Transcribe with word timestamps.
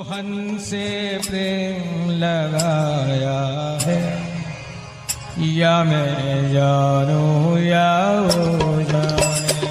मोहन 0.00 0.58
से 0.58 1.18
प्रेम 1.28 2.10
लगाया 2.10 3.78
है। 3.82 4.22
या 5.38 5.84
मैं 5.84 6.52
जानू 6.52 7.56
या 7.58 8.20
वो 8.20 8.82
जाने। 8.82 9.68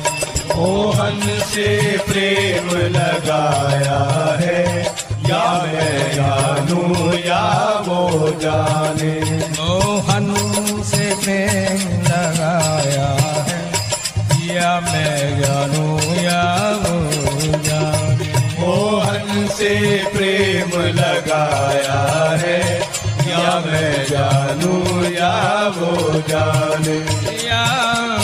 मोहन 0.56 1.20
से 1.40 1.98
प्रेम 1.98 2.78
लगाया 2.78 4.38
है। 4.40 4.82
या 5.30 5.64
मैं 5.64 6.16
जानू 6.16 7.14
या 7.14 7.74
वो 7.88 8.30
जाने। 8.30 9.38
मोहन 9.38 10.36
से 10.84 11.16
प्रेम 11.24 12.02
लगाया 12.02 13.18
है। 13.42 13.72
या 14.56 14.80
मैं 14.80 15.42
जानू 15.42 16.00
या 16.24 16.69
प्रेम 19.78 20.82
लगाया 20.82 22.38
है। 22.40 22.82
या 23.28 23.60
मैं 23.60 24.06
जानू 24.06 25.04
या 25.10 25.68
वो 25.68 26.22
जाने। 26.30 26.98
या 27.48 27.66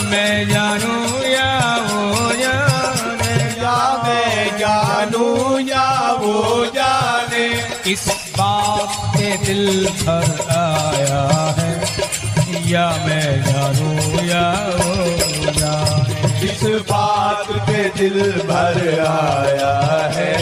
मैं 0.04 0.50
जानू 0.50 1.28
या 1.28 1.78
वो 1.78 2.32
जाने। 2.34 3.44
या 3.62 4.04
मैं 4.04 4.58
जानू 4.60 5.60
या 5.60 6.12
वो 6.12 6.66
जाने। 6.66 7.68
इस 7.91 8.32
बात 8.40 9.18
के 9.18 9.38
दिल 9.38 9.88
भर 9.88 10.46
आया 10.50 11.55
है। 11.60 11.75
या 12.68 12.86
मैं 13.05 13.44
जानू 13.44 13.90
या 14.28 14.46
इस 16.44 16.64
बात 16.90 17.52
पे 17.68 17.84
दिल 17.98 18.20
भर 18.48 18.80
आया 19.02 19.74
है। 20.16 20.34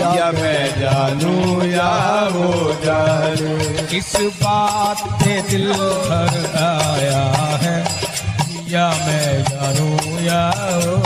या 0.00 0.30
मैं 0.32 0.80
जानू 0.80 1.34
या 1.66 1.90
वो 2.32 2.48
जाने 2.84 3.54
इस 3.98 4.12
बात 4.42 5.02
पे 5.22 5.40
दिल 5.50 5.72
भर 5.72 6.36
आया 6.62 7.22
है। 7.62 7.76
या 8.70 8.88
मैं 9.06 9.42
जानू 9.42 9.90
या 10.20 10.42
वो 10.84 10.98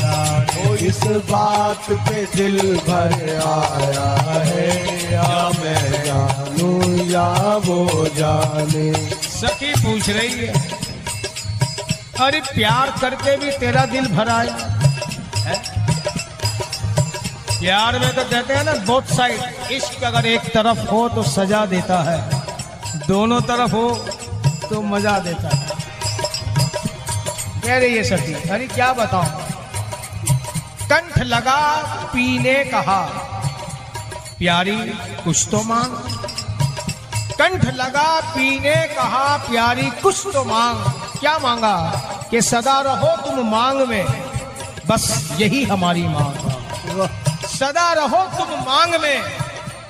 जाने 0.00 0.86
इस 0.86 1.02
बात 1.30 1.90
पे 2.08 2.26
दिल 2.36 2.58
भर 2.88 3.14
आया 3.46 4.08
है। 4.44 4.68
या 5.12 5.50
मैं 5.60 6.04
जानू 6.04 6.70
या 7.12 7.28
वो 7.66 8.06
जाने 8.18 8.90
सखी 9.36 9.72
पूछ 9.76 10.08
रही 10.10 10.34
है, 10.36 10.52
अरे 12.20 12.40
प्यार 12.44 12.90
करके 13.00 13.36
भी 13.36 13.50
तेरा 13.58 13.84
दिल 13.86 14.06
भरा 14.08 14.34
आया 14.34 14.56
है? 15.38 15.56
प्यार 17.50 17.98
में 17.98 18.14
तो 18.14 18.22
कहते 18.24 18.54
हैं 18.54 18.64
ना 18.64 18.72
बोथ 18.86 19.14
साइड 19.14 19.72
इश्क 19.72 20.04
अगर 20.04 20.26
एक 20.26 20.52
तरफ़ 20.54 20.78
हो 20.88 21.08
तो 21.08 21.22
सजा 21.24 21.64
देता 21.66 21.98
है, 22.02 22.18
दोनों 23.06 23.40
तरफ़ 23.42 23.72
हो 23.72 23.88
तो 24.68 24.80
मज़ा 24.84 25.18
देता 25.20 25.48
है। 25.48 25.64
कह 27.62 27.76
रही 27.76 27.96
है 27.96 28.02
सखी, 28.06 28.34
अरे 28.50 28.66
क्या 28.68 28.92
बताऊँ? 28.92 29.44
कंठ 30.90 31.18
लगा, 31.24 31.60
पीने 32.12 32.54
कहा, 32.64 33.00
प्यारी 34.38 34.76
कुछ 35.24 35.46
तो 35.50 35.62
मांग। 35.64 35.92
कंठ 37.38 37.64
लगा, 37.64 38.20
पीने 38.20 38.76
कहा, 38.76 39.36
प्यारी, 39.36 39.82
कुछ 39.82 40.26
तो 40.34 40.44
मांग। 40.44 40.76
क्या 41.20 41.38
मांगा? 41.38 42.02
कि 42.30 42.42
सदा 42.42 42.80
रहो 42.80 43.16
तुम 43.16 43.48
मांग 43.50 43.80
में। 43.80 44.06
बस 44.88 45.32
यही 45.40 45.64
हमारी 45.64 46.02
मांग। 46.02 46.50
सदा 47.46 47.92
रहो 47.92 48.16
तुम 48.16 48.60
मांग 48.60 48.94
में। 49.02 49.22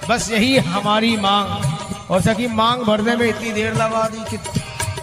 बस 0.09 0.31
यही 0.31 0.59
हमारी 0.59 1.17
मांग। 1.17 1.73
और 2.11 2.21
सकी 2.21 2.47
मांग 2.47 2.83
भरने 2.83 3.17
में 3.17 3.29
इतनी 3.29 3.53
देर 3.53 3.75
लगा 3.75 4.09
दी 4.09 4.37
कि 4.37 4.39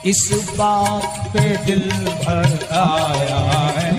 इस 0.10 0.32
बात 0.34 1.30
पे 1.34 1.40
दिल 1.40 1.92
भर 2.06 2.68
आया 2.72 3.72
है। 3.80 3.98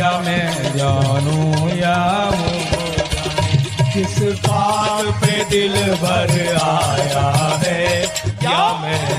या 0.00 0.18
मैं 0.18 0.76
जानू, 0.76 1.68
या 1.68 2.30
किस 3.90 4.18
बात 4.18 5.04
पे 5.04 5.44
दिल 5.44 5.94
भर 5.94 6.58
आया 6.62 7.09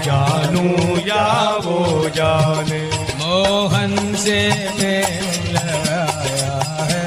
जानू 0.06 0.66
या 1.08 1.26
वो 1.66 1.78
जाने। 2.16 2.82
मोहन 3.20 3.96
से 4.16 4.40
प्रेम 4.78 5.54
लगाया 5.56 6.56
है 6.92 7.06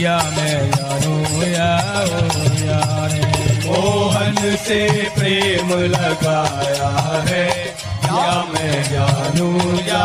या 0.00 0.16
मैं 0.36 0.58
जानू 0.72 1.16
या 1.46 1.70
वो 2.10 2.48
जाने। 2.60 3.30
मोहन 3.66 4.56
से 4.64 4.80
प्रेम 5.18 5.72
लगाया 5.94 6.90
है 7.28 7.46
या 8.06 8.32
मैं 8.52 8.82
जानू 8.84 9.50
या 9.88 10.04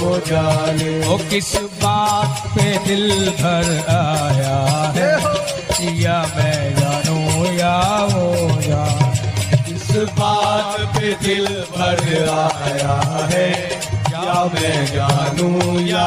वो 0.00 0.16
जाने। 0.28 0.92
ओ 1.06 1.16
किस 1.30 1.54
बात 1.84 2.46
पे 2.54 2.66
दिल 2.86 3.08
भर 3.40 3.70
आया 3.94 4.58
है 4.96 5.12
या 6.02 6.20
मैं 6.36 6.60
जानू 6.76 7.18
या 7.58 7.76
वो 8.12 8.60
जाने। 8.60 9.03
बात 10.12 10.80
पे 10.96 11.12
दिल 11.14 11.46
भर 11.70 12.02
आया 12.30 12.96
है। 13.32 13.48
या 14.12 14.44
मैं 14.44 14.86
जानू 14.86 15.78
या 15.80 16.06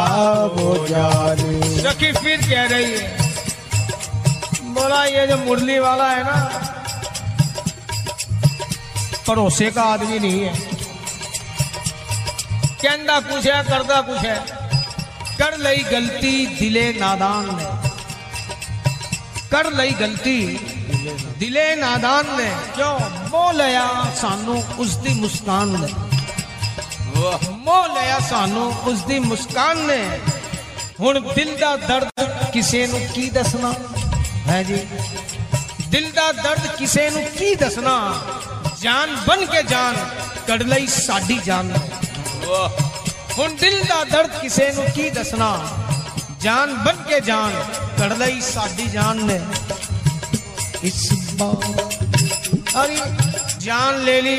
वो 0.54 0.76
जाने? 0.88 1.60
सखी 1.82 2.12
फिर 2.14 2.42
कह 2.42 2.64
रही 2.68 2.92
है, 2.92 3.16
बोला, 4.74 5.04
ये 5.06 5.28
जो 5.28 5.38
मुरली 5.38 5.80
वाला 5.80 6.10
है 6.10 6.24
ना 6.24 6.38
पड़ोसे 9.28 9.70
का 9.72 9.84
आदमी 9.84 10.20
नहीं 10.20 10.42
है। 10.42 10.54
कहता 12.82 13.20
कुछ 13.22 13.46
है 13.48 13.64
करता 13.64 14.02
कुछ 14.02 14.18
है। 14.18 14.38
कर 15.38 15.58
लई 15.58 15.84
गलती 15.84 16.46
दिले 16.60 16.86
नादान 16.94 17.46
ने 17.48 17.66
कर 19.52 19.72
लई 19.74 19.92
गलती 19.92 20.38
ਦਿਲੇ 21.06 21.76
ਨਾਦਾਨ 21.76 22.26
ਨੇ 22.38 22.52
ਕਿਉਂ 22.76 23.00
ਮੋਹ 23.30 23.54
ਲਿਆ 23.54 23.88
ਸਾਨੂੰ 24.22 24.64
ਉਸ 24.80 24.96
ਦੀ 24.98 25.14
ਮੁਸਕਾਨ 25.14 25.68
ਨੇ 25.68 25.88
ਵਾਹ। 27.18 27.52
ਮੋਹ 27.52 27.88
ਲਿਆ 27.88 28.20
ਸਾਨੂੰ 28.20 28.74
ਉਸ 28.86 29.02
ਦੀ 29.02 29.20
ਮੁਸਕਾਨ 29.20 29.78
ਨੇ 29.78 30.20
ਹੁਣ 31.00 31.34
ਦਿਲ 31.34 31.58
ਦਾ 31.58 31.76
ਦਰਦ 31.76 32.10
ਕਿਸੇ 32.54 32.88
ਨੂੰ 32.88 33.00
ਕੀ 33.16 33.30
ਦੱਸਣਾ? 33.30 33.74
ਹੈ 34.48 34.64
ਜੀ? 34.64 34.88
ਦਿਲ 35.90 36.12
ਦਾ 36.12 36.32
ਦਰਦ 36.32 36.68
ਕਿਸੇ 36.68 37.10
ਨੂੰ 37.10 37.24
ਕੀ 37.24 37.56
ਦੱਸਣਾ? 37.56 38.22
ਜਾਨ 38.82 39.18
ਬਨ 39.28 39.46
ਕੇ 39.46 39.64
ਜਾਨ 39.64 39.96
ਕੱਢ 40.48 40.64
ਲਈ 40.64 40.88
ਸਾਡੀ 40.88 41.40
ਜਾਨ। 41.46 41.74
ਹੁਣ 43.38 43.56
ਦਿਲ 43.56 43.84
ਦਾ 43.84 44.04
ਦਰਦ 44.04 44.40
ਕਿਸੇ 44.40 44.72
ਨੂੰ 44.72 44.86
ਕੀ 44.96 45.10
ਦੱਸਣਾ? 45.10 45.68
ਜਾਨ 46.42 46.74
ਬਨ 46.76 46.96
ਕੇ 46.96 47.20
ਜਾਨ 47.20 47.52
ਕੱਢ 48.00 48.14
ਲਈ 48.14 48.42
ਸਾਡੀ 48.42 48.86
ਜਾਨ 48.88 49.26
ਨੇ। 49.26 49.40
इस 50.86 51.10
बात 51.42 52.76
अरे, 52.76 52.96
जान 53.60 54.00
ले 54.06 54.20
ली, 54.22 54.38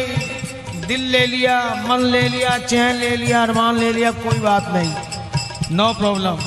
दिल 0.87 1.01
ले 1.11 1.25
लिया, 1.27 1.59
मन 1.89 2.05
ले 2.05 2.29
लिया 2.29 2.57
चैन 2.59 2.97
ले 2.97 3.17
लिया, 3.17 3.43
अरमान 3.43 3.79
ले 3.79 3.93
लिया, 3.93 4.11
कोई 4.25 4.39
बात 4.39 4.69
नहीं। 4.75 5.77
नो 5.77 5.93
प्रॉब्लम 5.95 6.39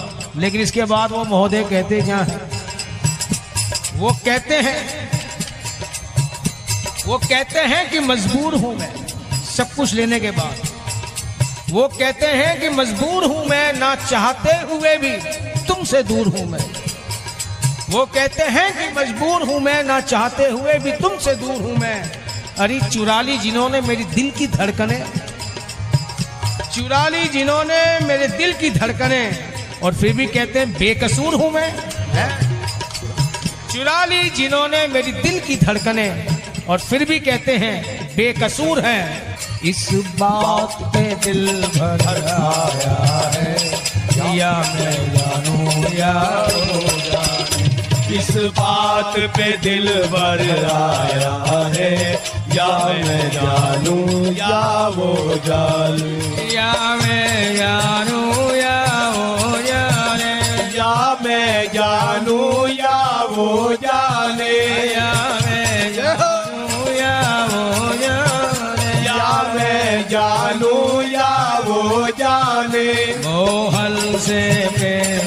लेकिन 0.41 0.61
इसके 0.61 0.83
बाद 0.85 1.11
वो 1.11 1.23
महोदय 1.25 1.63
कहते 1.63 2.01
क्या 2.01 2.17
है 2.17 2.39
वो 3.95 4.11
कहते 4.25 4.55
हैं, 4.55 4.79
वो 7.07 7.17
कहते 7.19 7.59
हैं 7.59 7.89
कि 7.89 7.99
मजबूर 7.99 8.55
हूँ 8.55 8.75
मैं, 8.79 8.93
सब 9.45 9.73
कुछ 9.75 9.93
लेने 9.93 10.19
के 10.19 10.31
बाद। 10.31 10.69
वो 11.71 11.87
कहते 11.89 12.27
हैं 12.27 12.59
कि 12.61 12.69
मजबूर 12.69 13.25
हूँ 13.25 13.45
मैं, 13.45 13.73
ना 13.73 13.93
चाहते 13.95 14.55
हुए 14.71 14.95
भी 14.97 15.15
तुमसे 15.67 16.03
दूर 16.03 16.27
हूँ 16.27 16.45
मैं। 16.49 16.59
वो 17.91 18.05
कहते 18.07 18.43
हैं 18.45 18.67
कि 18.73 18.85
मजबूर 18.95 19.41
हूँ 19.43 19.59
मैं, 19.59 19.83
ना 19.83 19.99
चाहते 20.01 20.45
हुए 20.49 20.73
भी 20.79 20.91
तुमसे 20.97 21.33
दूर 21.35 21.61
हूँ 21.61 21.75
मैं। 21.77 21.99
अरे 22.59 22.79
चुरा 22.89 23.21
ली 23.21 23.37
जिन्होंने 23.37 23.81
मेरी 23.81 24.03
दिल 24.05 24.29
की 24.31 24.47
धड़कने 24.49 24.99
चुरा 26.73 27.07
ली 27.07 27.27
जिन्होंने 27.27 27.79
मेरे 28.07 28.27
दिल 28.37 28.53
की 28.53 28.69
धड़कने, 28.69 29.23
और 29.83 29.93
फिर 29.93 30.13
भी 30.13 30.25
कहते 30.27 30.59
हैं 30.59 30.71
बेकसूर 30.73 31.33
हूँ 31.35 31.49
मैं, 31.51 31.69
हैं? 32.13 32.29
जिन्होंने 34.35 34.87
मेरी 34.87 35.11
दिल 35.13 35.39
की 35.39 35.55
धड़कने, 35.57 36.07
और 36.69 36.79
फिर 36.79 37.05
भी 37.05 37.19
कहते 37.19 37.57
हैं 37.57 37.75
बेकसूर 38.15 38.79
है। 38.79 38.99
इस 39.65 39.87
बात 40.19 40.77
पे 40.93 41.03
दिल 41.25 41.45
भर 41.67 42.05
आया 42.07 42.39
है, 43.35 43.55
या 44.37 44.51
मैं 44.73 44.95
जानू 45.13 45.57
या 45.97 46.13
इस 48.11 48.31
बात 48.31 49.19
पे 49.19 49.57
दिल 49.57 49.87
भर 49.87 50.69
आया 50.73 51.73
है 51.75 52.13
या 52.55 52.87
मैं 52.87 53.31
जानू 53.31 54.31
या 54.31 54.87
वो 54.87 55.35
जानू। 55.45 56.31
या 56.51 56.73
मैं 56.95 57.55
जानू 57.55 58.55
या 58.55 59.09
वो 59.09 59.57
जाने। 59.61 60.35
या 60.77 61.17
मैं 61.23 61.67
जानू 61.73 62.67
या 62.67 63.23
वो 63.29 63.73
जाने। 63.73 64.57
या 64.93 65.39
मैं 65.45 65.93
जानूं 65.93 66.93
या 66.95 67.45
वो 67.51 67.93
जाने। 67.93 69.05
या 69.05 69.53
मैं 69.55 70.09
जानूं 70.09 71.01
या 71.03 71.59
वो 71.65 72.07
जाने। 72.07 73.15
मोहन 73.17 74.19
से 74.19 74.69
प्रेम 74.77 75.20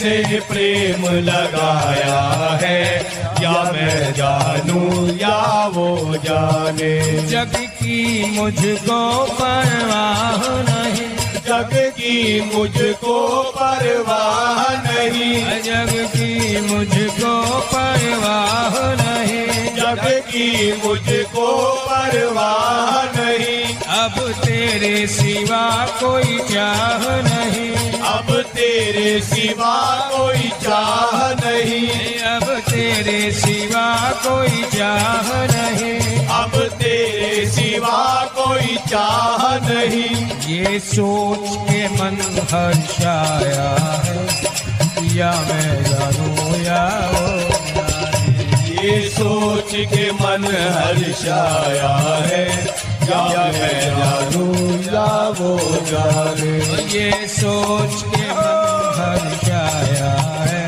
से 0.00 0.40
प्रेम 0.40 1.04
लगाया 1.04 2.58
है। 2.62 2.96
या 3.42 3.72
मैं 3.72 4.14
जानू 4.14 5.06
या 5.14 5.66
वो 5.66 6.16
जाने। 6.24 7.22
जग 7.22 7.52
की 7.56 8.24
मुझको 8.30 9.24
परवाह 9.24 10.48
नहीं। 10.48 11.10
जग 11.46 11.70
की 11.74 12.40
मुझको 12.54 13.42
परवाह 13.56 14.74
नहीं। 14.74 15.62
जग 15.62 16.08
की 16.08 16.60
मुझको 16.60 17.60
परवाह 17.74 18.74
नहीं। 19.02 19.46
जग 19.76 20.22
की 20.30 20.72
मुझको 20.86 21.72
परवाह 21.74 23.20
नहीं। 23.20 23.76
अब 23.76 24.32
तेरे 24.32 25.06
सिवा 25.06 25.86
कोई 25.86 26.38
चाह 26.38 27.20
नहीं। 27.20 27.59
सिवा 29.20 29.74
कोई 30.12 30.48
चाह 30.62 31.32
नहीं। 31.32 31.88
अब 32.20 32.44
तेरे 32.70 33.32
सिवा 33.32 34.10
कोई 34.26 34.62
चाह 34.78 35.28
नहीं। 35.52 36.26
अब 36.26 36.58
तेरे 36.82 37.46
सिवा 37.46 38.24
कोई 38.38 38.76
चाह 38.88 39.44
नहीं। 39.68 40.14
ये 40.48 40.78
सोच 40.80 41.48
के 41.68 41.88
मन 41.88 42.16
हर्षाया 42.52 43.70
है 44.04 44.20
या 45.16 45.30
मैं 45.48 45.84
जानूं 45.84 46.56
या 46.64 46.82
वो 47.12 47.28
ये 48.82 49.00
सोच 49.08 49.70
के 49.94 50.10
मन 50.12 50.44
हर्षाया 50.76 51.88
है 52.26 52.44
या 53.10 53.22
मैं 53.56 53.80
जानूं 53.96 54.54
या 54.94 55.08
वो 55.40 55.56
जाने 55.90 56.58
ये 56.98 57.10
सोच 57.28 58.02
के 58.02 58.32
मन 58.32 58.79
है। 59.16 60.66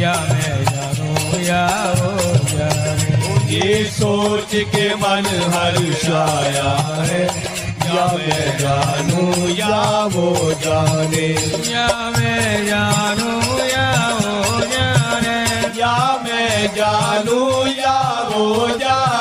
या 0.00 0.12
मैं 0.12 0.64
जानूं 0.64 1.40
या 1.40 1.92
वो 1.98 2.48
जाने। 2.48 3.22
ये 3.54 3.84
सोच 3.84 4.50
के 4.54 4.94
मन 4.94 5.26
हर्षाया 5.54 7.02
है। 7.02 7.52
या 7.96 8.06
मैं 8.06 8.58
जानूं 8.58 9.48
या 9.48 10.04
वो 10.12 10.52
जाने। 10.52 11.28
या 11.72 12.12
मैं 12.18 12.66
जानूं 12.66 13.66
या 13.66 14.18
वो 14.22 14.60
जाने। 14.60 15.42
या 15.80 16.20
मैं 16.24 16.66
जानूं 16.76 17.66
या 17.66 18.28
वो 18.34 18.68
जाने। 18.68 19.11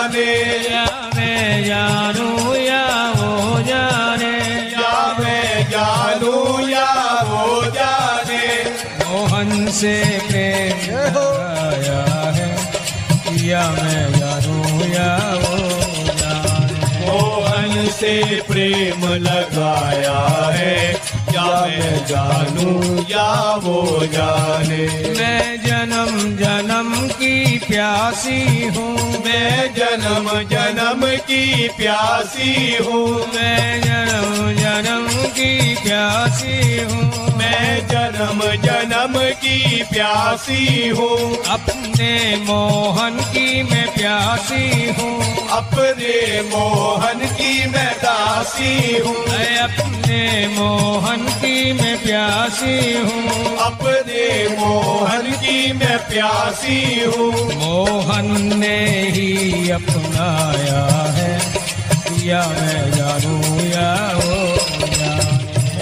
से 9.82 10.20
प्रेम 10.30 11.18
आया 11.18 12.32
है। 12.32 12.50
या 13.48 13.70
मैं 13.70 14.20
जानूं 14.20 14.84
या 14.88 15.16
वो 15.34 15.58
जाने 16.20 17.08
मोहन 17.08 17.88
से 17.88 18.42
प्रेम 18.48 19.06
लगाया 19.14 20.50
है। 20.52 20.94
या 21.36 21.66
मैं 21.66 22.06
जानू 22.06 23.04
या 23.10 23.56
वो 23.56 24.06
जाने। 24.06 24.88
मैं 25.20 25.58
जन्म 25.66 26.38
जन्म 26.38 27.08
की 27.08 27.58
प्यासी 27.58 28.68
हूँ। 28.68 29.21
मैं 29.32 29.74
जन्म 29.74 30.26
जन्म 30.44 31.02
की 31.18 31.68
प्यासी 31.68 32.76
हूँ। 32.84 33.28
मैं 33.36 33.82
जन्म 33.82 34.36
जन्म 34.54 35.08
की 35.08 35.76
प्यासी 35.76 36.82
हूँ। 36.82 37.38
मैं 37.38 37.88
जन्म 37.88 38.42
जन्म 38.62 39.14
की 39.20 39.84
प्यासी 39.84 40.90
हूँ। 40.90 41.38
अपने 41.38 42.36
मोहन 42.36 43.18
की 43.20 43.64
मैं 43.64 43.88
प्यासी 43.94 44.90
हूँ। 44.92 45.48
अपने 45.50 46.42
मोहन 46.42 47.20
की 47.20 47.68
मैं 47.68 47.94
दासी 47.94 48.98
हूँ। 48.98 49.16
मैं 49.16 49.58
अपने 49.58 50.48
मोहन 50.48 51.26
की 51.30 51.74
मैं 51.74 51.91
प्यासी 52.04 52.94
हूँ। 52.98 53.58
अपने 53.58 54.48
मोहन 54.60 55.22
की 55.22 55.74
मैं 55.74 55.98
प्यासी 55.98 57.04
हूँ। 57.06 57.32
मोहन 57.54 58.58
ने 58.60 59.10
ही 59.10 59.70
अपनाया 59.70 61.12
है। 61.14 61.42
या 62.28 62.48
मैं 62.48 62.92
जानूं 62.92 63.62
या 63.62 64.12
वो 64.16 64.58
जाने 64.86 65.32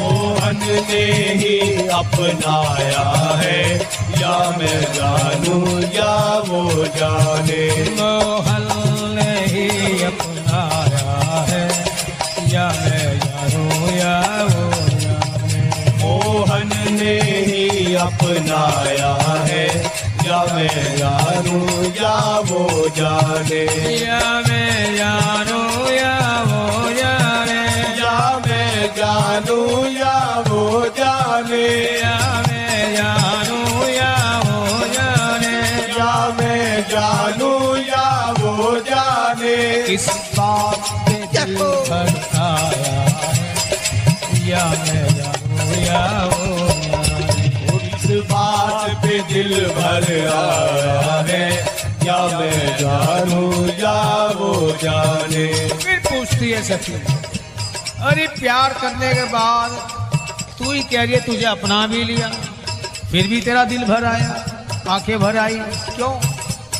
मोहन 0.02 0.60
ने 0.92 1.06
ही 1.34 1.88
अपनाया 1.88 3.38
है। 3.38 3.76
या 4.22 4.56
मैं 4.58 4.82
जानू 4.82 5.80
या 5.80 6.40
वो 6.48 6.86
जाने। 6.86 7.92
मोहन 8.02 8.68
ने 9.16 9.46
ही 9.46 10.04
अपनाया 10.04 11.46
है। 11.50 11.86
या 12.54 12.68
मैं 12.68 13.20
जानूं 13.20 13.98
या 13.98 14.44
वो 14.44 14.59
ही 17.18 17.96
अपनाया 17.96 19.44
है। 19.46 19.68
या 20.26 20.56
मैं 20.56 20.98
जानू 20.98 21.84
या 21.84 22.40
वो 22.40 22.90
जाने। 22.90 23.66
या 24.06 24.44
मैं 24.48 24.98
जानूं 24.98 25.49
जानूं 52.90 53.68
या 53.80 53.98
वो 54.36 54.52
जाने। 54.74 55.48
फिर 55.74 55.98
पूछती 56.02 56.50
है 56.52 56.62
सखी, 56.64 56.94
अरे 58.04 58.28
प्यार 58.30 58.74
करने 58.82 59.14
के 59.14 59.24
बाद 59.26 59.72
तू 60.58 60.72
ही 60.72 60.82
कह 60.84 61.04
रही 61.04 61.14
है, 61.14 61.20
तुझे 61.26 61.46
अपना 61.46 61.86
भी 61.88 62.04
लिया, 62.04 62.30
फिर 63.12 63.28
भी 63.28 63.42
तेरा 63.42 63.64
दिल 63.66 63.84
भर 63.86 64.06
आया, 64.06 64.32
आँखें 64.90 65.20
भर 65.20 65.38
आई। 65.38 65.60
क्यों? 65.90 66.10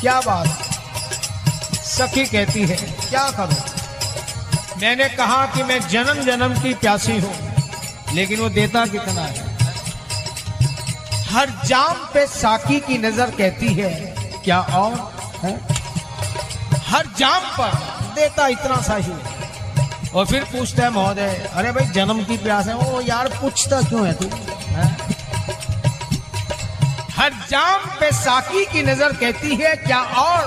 क्या 0.00 0.20
बात? 0.20 0.48
सखी 1.84 2.24
कहती 2.26 2.62
है, 2.62 2.76
क्या 3.00 3.30
करूँ? 3.30 3.60
मैंने 4.80 5.08
कहा 5.10 5.44
कि 5.46 5.62
मैं 5.62 5.80
जन्म 5.88 6.22
जन्म 6.24 6.60
की 6.62 6.74
प्यासी 6.76 7.18
हूँ, 7.20 7.34
लेकिन 8.14 8.40
वो 8.40 8.48
देता 8.50 8.86
कितना 8.88 9.22
है? 9.22 9.48
हर 11.30 11.50
जाम 11.66 12.08
पे 12.14 12.26
साकी 12.28 12.80
की 12.80 12.98
नज़र 12.98 13.30
कहती 13.32 13.74
है, 13.74 13.92
क्या 14.44 14.60
और? 14.60 15.12
है? 15.42 15.79
हर 16.90 17.06
जाम 17.18 17.42
पर। 17.56 17.74
देता 18.14 18.46
इतना 18.48 18.80
सा 18.82 18.96
ही। 18.96 19.12
और 20.10 20.26
फिर 20.26 20.44
पूछता 20.44 20.82
है 20.82 20.90
महोदय 20.90 21.50
अरे 21.54 21.72
भाई 21.72 21.86
जन्म 21.94 22.22
की 22.24 22.36
प्यास 22.38 22.66
है। 22.66 22.74
वो 22.74 23.00
यार 23.00 23.28
पूछता 23.34 23.80
क्यों 23.82 24.06
है 24.06 24.12
तू? 24.12 24.28
हर 27.16 27.32
जाम 27.50 27.86
पे 28.00 28.10
साकी 28.12 28.64
की 28.64 28.82
नज़र 28.82 29.12
कहती 29.16 29.56
है 29.56 29.74
क्या 29.76 30.00
और? 30.18 30.44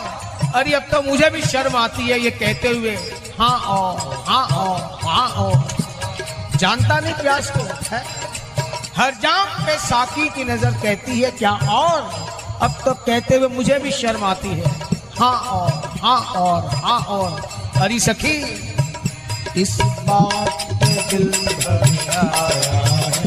अरे 0.56 0.74
अब 0.74 0.84
तो 0.92 1.02
मुझे 1.02 1.30
भी 1.30 1.42
शर्म 1.42 1.76
आती 1.78 2.04
है 2.04 2.20
ये 2.20 2.32
कहते 2.32 2.70
हुए। 2.70 2.96
हाँ 3.40 3.58
और 3.70 4.24
हाँ 4.28 4.46
और 4.58 5.00
हाँ 5.04 5.28
और। 5.44 6.58
जानता 6.58 7.00
नहीं 7.00 7.14
प्यास 7.14 7.52
को? 7.52 7.64
है? 7.92 8.04
हर 8.98 9.14
जाम 9.22 9.66
पे 9.66 9.78
साकी 9.80 10.28
की 10.30 10.44
नज़र 10.44 10.72
कहती 10.84 11.20
है 11.22 11.32
क्या 11.32 11.52
और? 11.52 12.02
अब 12.62 12.82
तो 12.86 12.94
कहते 12.96 13.38
हुए 13.38 13.48
मुझे 13.56 13.80
भी 13.80 13.92
शर्म 13.92 14.24
आती 14.24 14.50
है। 14.50 14.92
हाँ 15.20 15.38
और 15.40 15.72
हाँ 16.02 16.20
और 16.20 16.66
हाँ 16.84 17.00
और। 17.00 17.42
हरी 17.78 18.00
सखी। 18.00 18.38
इस 19.62 19.78
बात 19.82 20.68
पे 20.72 21.18
दिल 21.18 21.30
भर 21.30 21.84
आया 22.12 22.32
है। 22.42 23.24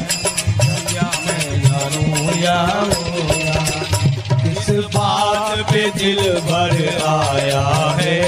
या 2.43 2.87
इस 4.51 4.71
बात 4.71 5.59
पे 5.73 5.91
दिल 5.91 6.41
भर 6.41 6.75
आया 7.09 7.97
है 8.01 8.21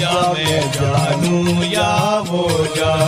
या 0.00 0.12
मैं 0.32 0.70
जानूं 0.72 1.64
या 1.64 2.20
वो 2.26 2.66
जाने। 2.76 3.05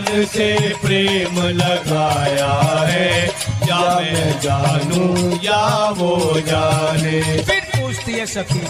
मोहन 0.00 0.24
से 0.26 0.74
प्रेम 0.82 1.38
लगाया 1.56 2.52
है 2.88 3.26
या 3.68 3.78
मैं 3.96 4.40
जानू, 4.40 5.38
या 5.42 5.88
वो 5.98 6.40
जाने 6.40 7.20
फिर 7.42 7.60
पूछती 7.74 8.12
है 8.12 8.26
सखी, 8.26 8.60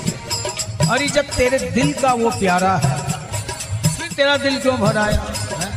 अरे 0.91 1.09
जब 1.09 1.31
तेरे 1.37 1.59
दिल 1.71 1.93
का 1.93 2.13
वो 2.13 2.31
प्यारा 2.31 2.75
है, 2.77 2.97
फिर 3.89 4.13
तेरा 4.13 4.37
दिल 4.37 4.59
क्यों 4.61 4.77
भराया 4.79 5.21
है? 5.53 5.71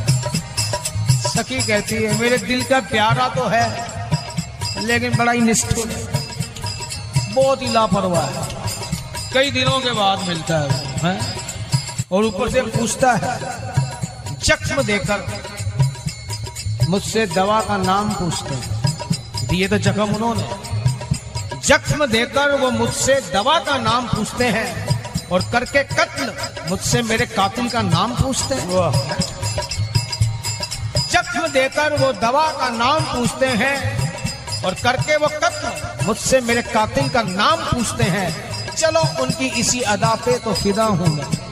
सखी 1.27 1.61
कहती 1.61 1.95
है, 1.95 2.19
मेरे 2.19 2.37
दिल 2.37 2.63
का 2.63 2.79
प्यारा 2.91 3.27
तो 3.35 3.47
है, 3.47 3.65
लेकिन 4.85 5.17
बड़ा 5.17 5.31
ही 5.31 5.41
निष्ठुर 5.41 5.87
बहुत 7.35 7.61
ही 7.61 7.71
लापरवाह 7.73 8.25
है 8.25 8.51
कई 9.33 9.51
दिनों 9.51 9.79
के 9.79 9.91
बाद 9.91 10.27
मिलता 10.27 10.59
है 10.59 10.81
है? 11.03 11.19
और 12.11 12.25
ऊपर 12.25 12.49
से 12.51 12.61
पूछता 12.61 13.13
है 13.13 13.72
जख्म 14.43 14.81
देकर 14.83 15.25
मुझसे 16.89 17.25
दवा 17.27 17.59
का 17.61 17.77
नाम 17.77 18.09
पूछते 18.13 18.55
हैं। 18.55 19.47
दिए 19.47 19.67
तो 19.67 19.77
जख्म 19.79 20.15
उन्होंने। 20.15 20.47
जख्म 21.59 22.05
देकर 22.05 22.55
वो 22.61 22.71
मुझसे 22.71 23.15
दवा 23.33 23.57
का 23.59 23.77
नाम 23.79 24.07
पूछते 24.07 24.45
हैं 24.47 25.29
और 25.31 25.41
करके 25.51 25.83
कत्ल 25.85 26.33
मुझसे 26.69 27.01
मेरे 27.01 27.25
कातिल 27.27 27.69
का 27.69 27.81
नाम 27.83 28.15
पूछते 28.15 28.55
हैं। 28.55 28.91
जख्म 31.11 31.47
देकर 31.49 31.97
वो 31.97 32.11
दवा 32.21 32.47
का 32.51 32.69
नाम 32.71 32.99
पूछते 33.05 33.47
हैं 33.61 33.77
और 34.65 34.73
करके 34.83 35.17
वो 35.17 35.27
कत्ल 35.37 36.05
मुझसे 36.05 36.41
मेरे 36.41 36.61
कातिल 36.63 37.09
का 37.09 37.21
नाम 37.21 37.63
पूछते 37.63 38.03
हैं। 38.15 38.29
चलो 38.73 39.01
उनकी 39.23 39.47
इसी 39.59 39.81
अदा 39.89 40.13
पे 40.25 40.37
तो 40.39 40.53
फिदा 40.53 40.85
हूँ 40.91 41.15
मैं। 41.15 41.42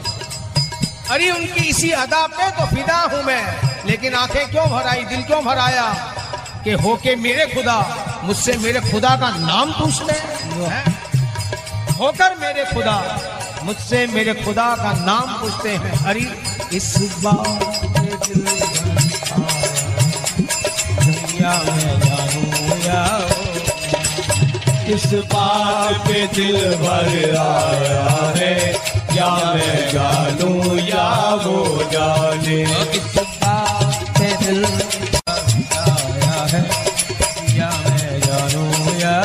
अरे 1.11 1.31
उनकी 1.31 1.69
इसी 1.69 1.91
अदा 1.91 2.27
पे 2.27 2.51
तो 2.51 2.75
फिदा 2.75 2.97
हूँ 2.97 3.23
मैं। 3.23 3.55
लेकिन 3.85 4.13
आँखें 4.13 4.51
क्यों 4.51 4.69
भराई, 4.69 5.03
दिल 5.03 5.21
क्यों 5.21 5.43
भराया? 5.43 6.15
कि 6.63 6.71
होके 6.71 7.15
मेरे 7.15 7.45
खुदा, 7.45 7.77
मुझसे 8.23 8.53
मेरे 8.53 8.79
खुदा 8.79 9.09
का 9.09 9.29
नाम 9.29 9.71
पूछ 9.71 10.01
ले। 10.01 10.13
होकर 11.93 12.35
मेरे 12.35 12.65
खुदा, 12.65 13.19
मुझसे 13.63 14.07
मेरे 14.07 14.33
खुदा 14.33 14.75
का 14.75 14.91
नाम 15.05 15.33
पूछते 15.33 15.69
हैं। 15.69 16.05
अरे 16.05 16.21
इस 16.73 16.95
इस 24.87 25.13
बात 25.13 26.07
पे 26.07 26.27
दिल 26.27 26.75
भर 26.75 27.37
आया 27.37 28.33
है। 28.37 28.73
या 29.15 29.29
मैं 29.53 29.77
जानू 29.91 30.75
या 30.79 31.07
वो 31.43 31.57
जाने। 31.91 32.61
इस 32.91 33.15
बात 33.43 33.99
पे 34.17 34.29
दिल 34.41 34.65
आया 35.77 36.37
है 36.51 36.61
या 37.57 37.69
मैं 37.85 38.19
जानू 38.21 38.65
या 38.99 39.17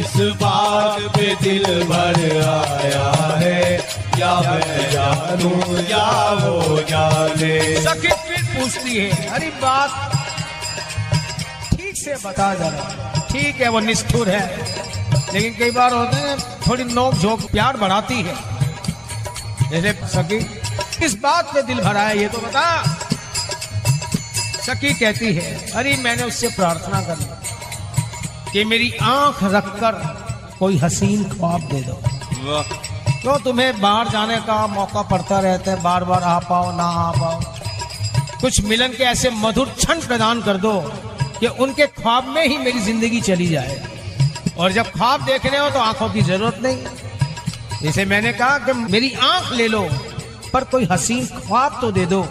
इस 0.00 0.14
बात 0.40 1.00
पे 1.16 1.34
दिल 1.42 1.64
भर 1.84 2.20
आया 2.42 3.06
है, 3.38 3.60
या 4.18 4.34
मैं 4.40 4.90
जानू 4.92 5.52
या 5.90 6.06
वो 6.34 6.78
जाने। 6.90 7.58
सखी 7.82 8.08
फिर 8.28 8.42
पूछती 8.54 8.96
है, 8.96 9.28
अरे 9.28 9.50
बात 9.62 9.90
ठीक 11.74 11.96
से 11.96 12.14
बता 12.24 12.54
जरा। 12.54 13.26
ठीक 13.32 13.60
है, 13.60 13.68
वो 13.68 13.80
निष्ठुर 13.80 14.28
है। 14.28 14.42
लेकिन 15.34 15.54
कई 15.58 15.70
बार 15.70 15.92
होते 15.92 16.16
हैं 16.16 16.36
थोड़ी 16.66 16.84
नोक 16.86 17.14
झोंक 17.14 17.40
प्यार 17.52 17.76
बढ़ाती 17.76 18.20
है। 18.22 18.34
जैसे 19.70 19.92
सखी 20.08 20.38
किस 20.98 21.14
बात 21.20 21.52
पे 21.54 21.62
दिल 21.62 21.80
भरा 21.80 22.02
है 22.02 22.18
ये 22.18 22.28
तो 22.28 22.38
बता? 22.38 22.66
सखी 24.64 24.92
कहती 24.94 25.32
है 25.34 25.72
अरे 25.72 25.96
मैंने 26.02 26.22
उससे 26.24 26.48
प्रार्थना 26.50 27.00
कर 27.06 27.18
ली 27.18 28.52
कि 28.52 28.64
मेरी 28.64 28.90
आँख 29.02 29.42
रखकर 29.44 29.92
कोई 30.58 30.76
हसीन 30.78 31.24
ख्वाब 31.30 31.60
दे 31.70 31.80
दो। 31.82 32.00
क्यों 33.22 33.36
तुम्हें 33.44 33.80
बाहर 33.80 34.08
जाने 34.08 34.36
का 34.46 34.66
मौका 34.68 35.02
पड़ता 35.10 35.40
रहता 35.40 35.70
है 35.70 35.82
बार 35.82 36.04
बार 36.04 36.22
आ 36.22 36.38
पाओ 36.48 36.70
ना 36.76 36.84
आ 36.84 37.10
पाओ। 37.12 37.40
कुछ 38.40 38.60
मिलन 38.64 38.92
के 38.92 39.04
ऐसे 39.04 39.30
मधुर 39.32 39.68
क्षण 39.78 40.00
प्रदान 40.06 40.42
कर 40.42 40.56
दो 40.58 40.72
कि 41.40 41.46
उनके 41.46 41.86
ख्वाब 41.88 42.28
में 42.28 42.46
ही 42.46 42.58
मेरी 42.58 42.80
ज़िंदगी 42.80 43.20
चली 43.22 43.46
जाए। 43.46 43.76
और 44.58 44.72
जब 44.72 44.90
ख्वाब 44.90 45.24
देखने 45.24 45.58
हो 45.58 45.70
तो 45.70 45.78
आँखों 45.78 46.08
की 46.08 46.22
ज़रूरत 46.22 46.58
नहीं। 46.62 46.84
जैसे 47.82 48.04
मैंने 48.04 48.32
कहा 48.32 48.58
कि 48.58 48.72
मेरी 48.72 49.12
आँख 49.22 49.52
ले 49.52 49.68
लो, 49.68 49.82
पर 50.52 50.64
कोई 50.64 50.88
हसीन 50.92 51.26
ख्वाब 51.26 51.78
तो 51.80 51.90
दे 51.92 52.06
दो। 52.06 52.22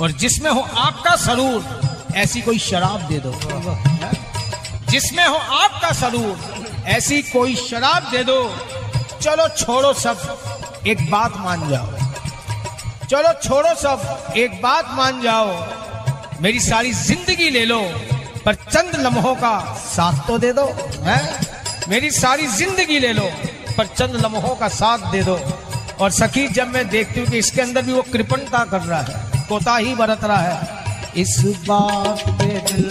और 0.00 0.12
जिसमें 0.12 0.50
हो 0.50 0.60
आपका 0.60 1.14
सरूर, 1.16 1.64
ऐसी 2.16 2.40
कोई 2.40 2.58
शराब 2.58 3.00
दे 3.00 3.18
दो। 3.18 3.32
जिसमें 4.90 5.26
हो 5.26 5.36
आपका 5.36 5.92
सरूर, 5.92 6.38
ऐसी 6.86 7.22
कोई 7.22 7.54
शराब 7.56 8.10
दे 8.10 8.24
दो। 8.24 8.40
चलो 9.22 9.48
छोड़ो 9.48 9.92
सब, 9.92 10.82
एक 10.86 11.10
बात 11.10 11.36
मान 11.36 11.68
जाओ। 11.68 11.86
चलो 13.08 13.32
छोड़ो 13.40 13.74
सब, 13.74 14.32
एक 14.36 14.60
बात 14.62 14.90
मान 14.94 15.22
जाओ। 15.22 16.42
मेरी 16.42 16.60
सारी 16.60 16.92
ज़िंदगी 16.92 17.50
ले 17.50 17.64
लो। 17.64 17.80
पर 18.46 18.54
चंद 18.54 18.94
लम्हों 19.00 19.34
का 19.34 19.58
साथ 19.76 20.26
तो 20.26 20.36
दे 20.38 20.52
दो, 20.52 20.64
है? 21.04 21.20
मेरी 21.88 22.10
सारी 22.10 22.46
ज़िंदगी 22.48 22.98
ले 22.98 23.12
लो, 23.12 23.24
पर 23.78 23.86
चंद 23.88 24.20
लम्हों 24.24 24.54
का 24.56 24.68
साथ 24.70 25.10
दे 25.12 25.22
दो। 25.22 25.38
और 26.00 26.10
सखी, 26.10 26.46
जब 26.48 26.68
मैं 26.68 26.88
देखती 26.88 27.20
हूँ 27.20 27.28
कि 27.28 27.38
इसके 27.38 27.62
अंदर 27.62 27.82
भी 27.82 27.92
वो 27.92 28.02
कृपणता 28.12 28.64
कर 28.64 28.80
रहा 28.80 29.00
है 29.00 29.46
कोताही 29.48 29.94
बरत 29.94 30.24
रहा 30.24 30.38
है। 30.38 30.56
इस 31.16 31.36
बात 31.68 32.22
पे 32.38 32.48
दिल 32.68 32.88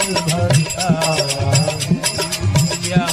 या 2.86 3.06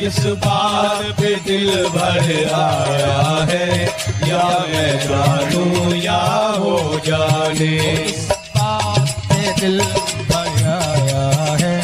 इस 0.00 0.18
बात 0.38 1.04
पे 1.18 1.34
दिल 1.44 1.68
भर 1.88 2.28
आया 2.54 3.20
है, 3.50 3.68
या 4.28 4.44
मैं 4.68 4.92
जानू 5.00 5.94
या 5.96 6.20
वो 6.58 7.00
जाने। 7.06 8.41
दिल 9.62 9.84
भराया 10.30 11.56
है। 11.60 11.82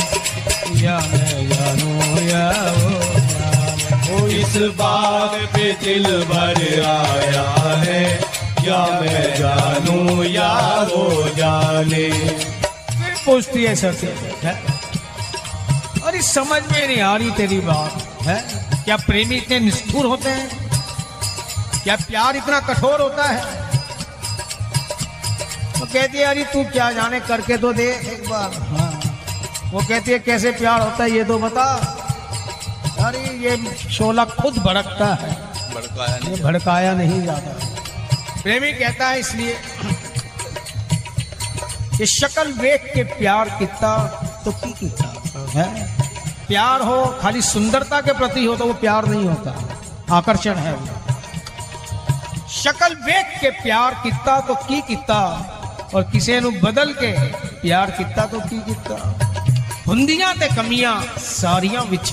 या 0.82 0.98
मैं 0.98 1.48
जानू 1.48 2.20
या 2.20 2.74
वो। 2.76 4.14
ओ, 4.14 4.26
इस 4.26 4.56
बात 4.56 5.30
पे 5.30 5.72
दिल 5.72 6.24
भर 6.24 6.84
आया 6.84 7.74
है। 7.78 8.20
या 8.64 9.00
मैं 9.00 9.36
जानू 9.36 10.22
या 10.22 10.82
वो 10.82 11.28
जाने। 11.28 12.36
पूछती 13.26 13.64
है 13.64 13.74
सर 13.74 13.92
से? 13.92 14.06
अरे, 14.06 16.22
समझ 16.22 16.62
में 16.72 16.88
नहीं 16.88 17.00
आ 17.00 17.16
रही 17.16 17.30
तेरी 17.30 17.60
बात, 17.60 18.22
है? 18.22 18.44
क्या 18.84 18.96
प्रेमी 18.96 19.36
इतने 19.36 19.60
निष्ठुर 19.60 20.06
होते 20.06 20.28
हैं? 20.28 20.70
क्या 21.84 21.96
प्यार 21.96 22.36
इतना 22.36 22.60
कठोर 22.60 23.00
होता 23.00 23.24
है? 23.24 23.67
वो 25.78 25.86
कहती 25.86 26.18
है 26.18 26.24
अरे 26.24 26.44
तू 26.44 26.62
क्या 26.64 26.90
जाने 26.92 27.20
करके 27.20 27.56
तो 27.56 27.72
दे 27.72 27.88
एक 28.12 28.28
बार। 28.30 28.54
हाँ। 28.70 28.90
वो 29.72 29.80
कहती 29.80 30.10
है 30.10 30.18
कैसे 30.18 30.50
प्यार 30.52 30.80
होता 30.80 31.04
है 31.04 31.10
ये 31.10 31.24
तो 31.24 31.38
बता। 31.38 31.64
अरे 33.06 33.18
ये 33.18 33.56
शोला 33.90 34.24
खुद 34.24 34.58
भड़कता 34.58 35.14
है। 35.14 35.30
ये 36.28 36.42
भड़काया 36.42 36.92
नहीं 36.94 37.22
जाता। 37.22 38.42
प्रेमी 38.42 38.72
कहता 38.72 39.08
है 39.08 39.20
इसलिए 39.20 39.56
कि 41.98 42.06
शक्ल 42.06 42.52
देख 42.52 42.90
के 42.94 43.02
प्यार 43.02 43.48
कितना 43.48 43.96
तो 44.44 44.52
की 44.52 44.72
कितना? 44.72 45.08
है? 45.50 45.66
प्यार 46.46 46.82
हो 46.82 47.04
खाली 47.20 47.42
सुंदरता 47.42 48.00
के 48.00 48.12
प्रति 48.12 48.44
हो 48.44 48.56
तो 48.56 48.66
वो 48.66 48.74
प्यार 48.74 49.06
नहीं 49.06 49.24
होता। 49.24 50.16
आकर्षण 50.16 50.54
है 50.54 50.72
वो। 50.74 50.86
शक्ल 52.48 52.94
देख 53.06 53.40
के 53.40 53.50
प्यार 53.62 53.94
कितना 54.02 54.38
तो 54.40 54.54
की 54.54 54.80
कितना? 54.80 55.18
ਔਰ 55.94 56.02
ਕਿਸੇ 56.02 56.40
ਨੂੰ 56.40 56.60
ਬਦਲ 56.60 56.92
ਕੇ 56.92 57.16
ਪਿਆਰ 57.62 57.90
ਕੀਤਾ 57.90 58.26
ਤਾਂ 58.26 58.40
ਕੀ 58.40 58.58
ਕੀਤਾ? 58.58 59.14
ਹੁੰਦੀਆਂ 59.88 60.34
ਤੇ 60.34 60.48
ਕਮੀਆਂ 60.56 61.02
ਸਾਰੀਆਂ 61.24 61.84
ਵਿੱਚ। 61.84 62.12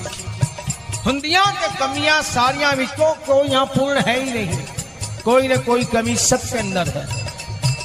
ਹੁੰਦੀਆਂ 1.06 1.46
ਤੇ 1.46 1.68
ਕਮੀਆਂ 1.80 2.22
ਸਾਰੀਆਂ 2.22 2.76
ਵਿੱਚੋਂ 2.76 3.16
ਕੋਈ 3.16 3.54
ਆ 3.54 3.66
ਪੂਰਨ 3.66 3.98
ਹੈ 4.08 4.16
ਹੀ 4.16 4.32
ਨਹੀਂ। 4.32 4.58
ਕੋਈ 5.26 5.48
ਨਾ 5.48 5.56
ਕੋਈ 5.56 5.84
ਕਮੀ 5.84 6.16
ਸਭ 6.16 6.40
ਦੇ 6.54 6.62
ਅੰਦਰ 6.62 6.88
ਹੈ। 6.88 7.08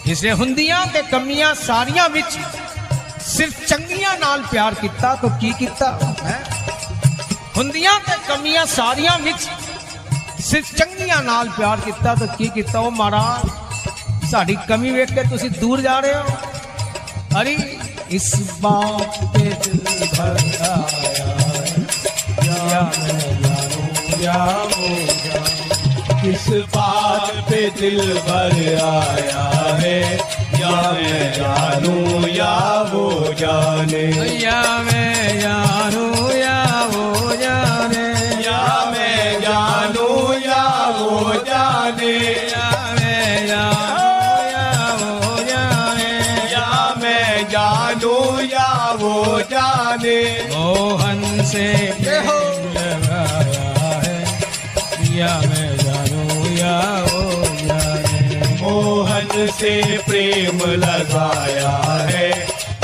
ਇਸੇ 0.07 0.33
ਹੁੰਦੀਆਂ 0.33 0.87
ਤੇ 0.87 1.03
ਕਮੀਆਂ 1.03 1.55
ਸਾਰੀਆਂ 1.55 2.09
ਵਿੱਚ 2.09 2.39
ਸਿਰਫ 3.27 3.67
ਚੰਗੀਆਂ 3.67 4.19
ਨਾਲ 4.19 4.43
ਪਿਆਰ 4.43 4.75
ਕੀਤਾ 4.75 5.15
ਤਾਂ 5.15 5.39
ਕੀ 5.39 5.53
ਕੀਤਾ? 5.59 5.99
ਹੈ? 6.25 6.45
ਹੁੰਦੀਆਂ 7.57 8.01
ਤੇ 8.01 8.13
ਕਮੀਆਂ 8.29 8.67
ਸਾਰੀਆਂ 8.67 9.19
ਵਿੱਚ 9.19 9.49
ਸਿਰਫ 10.41 10.75
ਚੰਗੀਆਂ 10.77 11.23
ਨਾਲ 11.23 11.49
ਪਿਆਰ 11.49 11.81
ਕੀਤਾ 11.81 12.15
ਤਾਂ 12.15 12.27
ਕੀ 12.27 12.49
ਕੀਤਾ? 12.49 12.79
ਉਹ 12.79 12.91
ਮਹਾਰਾਜ 12.91 13.51
ਸਾਡੀ 14.32 14.56
ਕਮੀ 14.68 14.92
ਵੇਖ 14.92 15.12
ਕੇ 15.14 15.24
ਤੁਸੀਂ 15.30 15.50
ਦੂਰ 15.52 15.82
ਜਾ 15.82 16.00
ਰਹੇ 16.00 16.14
ਹੋ 16.14 17.42
ਅਰੇ 17.42 17.58
इस 18.10 18.26
बात 18.62 19.16
पे 19.34 19.44
दिल 19.58 19.80
भर 20.10 20.36
आया 20.64 20.74
है 20.92 21.72
या 22.48 22.84
मैं 22.98 23.32
जानूं 23.42 24.20
या 24.24 24.36
वो 24.68 24.90
जाने 24.92 24.92
किस 26.22 26.46
बात 26.76 27.34
पे 27.50 27.62
दिल 27.80 28.00
भर 28.22 28.56
आया 28.84 29.44
है 29.82 29.98
या 30.62 30.76
मैं 30.94 31.34
जानूं 31.34 32.28
या 32.30 32.54
वो 32.94 33.34
जाने 33.42 34.06
या 34.44 34.62
मैं 34.84 35.40
जानूं 35.42 36.32
या 36.36 36.58
वो 36.94 37.36
जाने 37.36 38.08
या 38.46 38.62
मैं 38.92 39.42
जानूं 39.42 40.34
या 40.44 40.64
वो 41.00 41.12
जाने 41.44 42.16
या 42.50 42.79
जाने 50.01 50.49
मोहन 50.57 51.45
से 51.45 51.93
प्रेम 52.01 52.71
लगाया 52.73 54.03
है। 54.05 54.25
या 55.19 55.41
मैं 55.41 55.77
जानूं 55.77 56.57
या 56.57 56.81
वो 57.13 57.45
जाने। 57.45 58.63
मोहन 58.63 59.47
से 59.47 59.99
प्रेम 59.99 60.71
लगाया 60.71 62.03
है। 62.09 62.31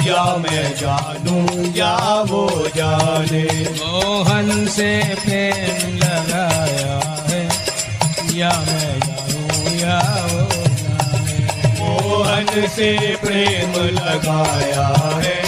या 0.06 0.36
मैं 0.36 0.74
जानू 0.76 1.72
या 1.76 2.22
वो 2.28 2.68
जाने। 2.76 3.44
मोहन 3.70 4.66
से 4.66 5.14
प्रेम 5.24 5.96
लगाया 5.96 7.24
है। 7.30 7.44
या 8.38 8.50
मैं 8.50 9.00
जानू 9.00 9.76
या 9.80 10.26
वो 10.32 10.64
जाने। 10.64 11.46
मोहन 11.80 12.68
से 12.68 13.16
प्रेम 13.16 13.84
लगाया 13.84 15.20
है। 15.24 15.45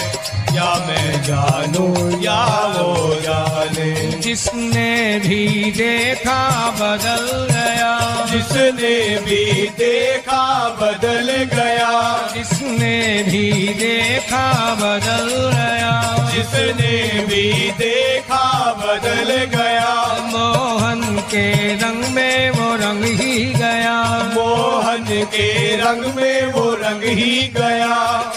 या 0.55 0.85
मैं 0.87 1.23
जानूं 1.23 2.21
या 2.21 2.67
वो 2.77 3.15
जाने। 3.21 4.11
जिसने 4.11 5.19
भी 5.19 5.71
देखा 5.71 6.69
बदल 6.71 7.47
गया। 7.53 8.25
जिसने 8.25 9.19
भी 9.19 9.69
देखा 9.77 10.69
बदल 10.81 11.45
गया। 11.53 12.27
जिसने 12.33 13.23
भी 13.23 13.51
देखा 13.67 14.75
बदल 14.75 15.49
गया। 15.57 16.29
जिसने 16.35 17.25
भी 17.25 17.71
देखा 17.71 18.73
बदल 18.73 19.35
गया। 19.45 20.17
मोहन 20.21 21.08
के 21.29 21.75
रंग 21.75 22.03
में 22.15 22.49
वो 22.49 22.75
रंग 22.75 23.03
ही 23.03 23.45
गया। 23.45 23.93
मोहन 24.33 25.05
के 25.07 25.75
रंग 25.75 26.15
में 26.15 26.45
वो 26.45 26.73
रंग 26.73 27.03
ही 27.03 27.47
गया। 27.47 27.87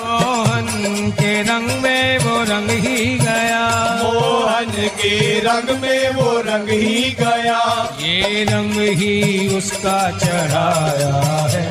मोहन 0.04 1.10
के 1.10 1.42
रंग 1.42 1.82
में 1.82 2.18
वो 2.18 2.42
रंग 2.42 2.70
ही 2.70 3.18
गया। 3.18 3.62
मोहन 4.02 4.88
के 4.88 5.40
रंग 5.40 5.70
में 5.80 6.10
वो 6.10 6.40
रंग 6.40 6.68
ही 6.68 7.16
गया। 7.20 7.60
ये 8.00 8.44
रंग 8.44 8.80
ही 8.98 9.48
उसका 9.56 10.10
चढ़ाया 10.10 11.14
है। 11.48 11.64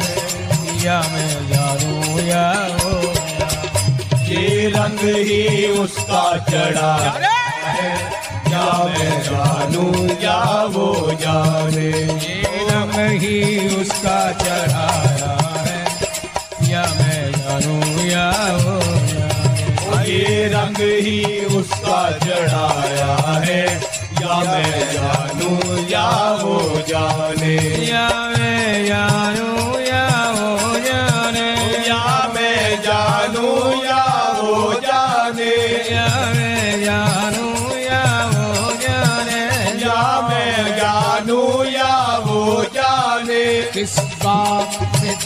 या 0.86 1.00
मैं 1.02 1.48
जानूं 1.50 2.20
या 2.20 2.52
वो 2.82 3.14
ये 4.30 4.70
रंग 4.70 5.00
ही 5.00 5.68
उसका 5.68 6.38
चढ़ाया 6.50 7.32
है। 7.72 8.21
या 8.52 8.66
मैं 8.86 9.14
जानूं 9.24 9.94
या 10.24 10.40
वो 10.74 10.88
जाने 11.22 11.90
ये 12.24 12.64
रंग 12.70 12.96
ही 13.22 13.38
उसका 13.76 14.20
चढ़ाया 14.42 15.34
है, 15.68 15.80
या 16.72 16.84
मैं 17.00 17.24
जानूं 17.32 17.84
या 18.08 18.30
वो। 18.64 18.80
ये 20.08 20.48
रंग 20.54 20.78
ही 21.06 21.20
उसका 21.60 22.02
चढ़ाया 22.26 23.14
है, 23.46 23.64
या 24.22 24.40
मैं 24.50 24.74
जानूं 24.94 25.78
या 25.90 26.10
वो 26.42 26.58
जाने 26.90 27.56
या 27.88 28.08
मैं 28.38 28.86
जानूं 28.88 29.41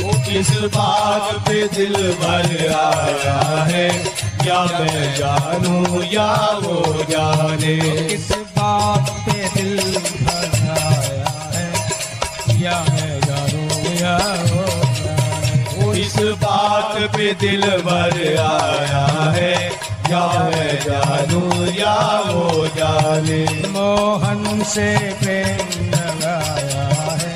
वो 0.04 0.20
किस 0.20 0.50
बात 0.50 1.36
पे 1.36 1.68
दिल 1.68 1.94
भर 1.94 2.74
आया 2.74 3.64
है? 3.64 4.06
या 4.46 4.64
मैं 4.64 5.16
जानूं 5.16 6.04
या 6.04 6.60
वो 6.64 7.04
जाने? 7.10 8.08
किस 8.08 8.32
बात 8.32 9.10
पे 9.10 9.62
दिल 9.62 9.98
भर 9.98 10.70
आया 10.70 11.52
है? 11.54 11.74
या 12.62 12.86
मैं 12.90 13.20
जानूं 13.20 13.94
या 13.94 14.18
वो 15.76 15.94
इस 15.94 16.16
बात 16.18 17.16
पे 17.18 17.34
दिल 17.34 17.62
भर 17.62 18.38
आया 18.40 19.32
है। 19.32 19.85
या 20.12 20.26
मैं 20.50 20.74
जानूं 20.80 21.65
या 21.74 21.96
वो 22.28 22.68
जाने। 22.78 23.44
मोहन 23.70 24.63
से 24.63 24.88
प्रेम 25.22 25.68
लगाया 25.94 26.86
है 27.22 27.34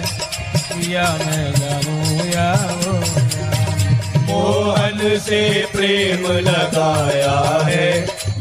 या 0.92 1.08
मैं 1.26 1.48
जानू 1.54 1.98
या 2.34 2.52
वो 2.84 2.94
मोहन 4.30 5.18
से 5.20 5.42
प्रेम 5.74 6.28
लगाया 6.48 7.40
है 7.66 7.90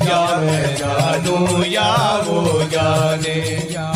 या 0.09 0.21
मैं 0.37 0.75
जानू 0.77 1.65
या 1.65 1.91
वो 2.27 2.63
जाने। 2.73 3.39
या 3.73 3.91